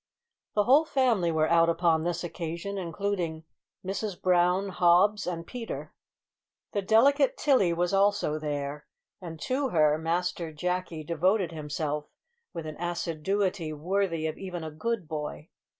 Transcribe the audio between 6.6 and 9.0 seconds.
The delicate Tilly was also there,